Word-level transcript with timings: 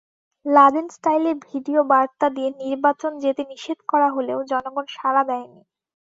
Laden 0.45 0.85
স্টাইলে 0.95 1.31
ভিডিওবার্তা 1.45 2.27
দিয়ে 2.35 2.49
নির্বাচন 2.63 3.11
যেতে 3.23 3.41
নিষেধ 3.51 3.79
করা 3.91 4.07
হলেও 4.15 4.39
জনগণ 4.51 4.85
সাড়া 4.95 5.23
দেয়নি। 5.29 5.61